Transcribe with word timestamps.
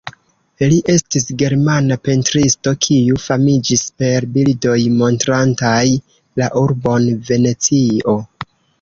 Li 0.69 0.77
estis 0.93 1.27
germana 1.41 1.97
pentristo 2.09 2.73
kiu 2.87 3.19
famiĝis 3.27 3.85
per 4.03 4.29
bildoj 4.39 4.81
montrantaj 4.97 5.87
la 6.43 6.53
urbon 6.67 7.11
Venecio. 7.33 8.23